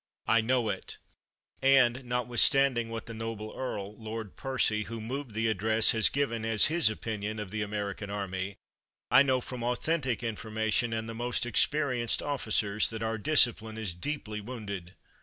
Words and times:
I 0.25 0.41
know 0.41 0.67
it; 0.69 0.97
and, 1.61 2.03
notwithstanding 2.05 2.89
what 2.89 3.05
the 3.05 3.13
noble 3.13 3.53
earl 3.55 3.95
[Lord 4.01 4.35
Percy] 4.35 4.85
who 4.85 4.99
moved 4.99 5.35
the 5.35 5.45
address 5.45 5.91
has 5.91 6.09
given 6.09 6.43
as 6.43 6.65
his 6.73 6.89
opinion 6.89 7.37
of 7.37 7.51
the 7.51 7.61
American 7.61 8.09
army, 8.09 8.55
I 9.11 9.21
know 9.21 9.41
from 9.41 9.61
authentic 9.61 10.23
information, 10.23 10.91
and 10.91 11.07
the 11.07 11.13
most 11.13 11.45
experienced 11.45 12.23
officers, 12.23 12.89
that 12.89 13.03
our 13.03 13.19
discipline 13.19 13.77
is 13.77 13.93
deeply 13.93 14.41
wounded. 14.41 14.95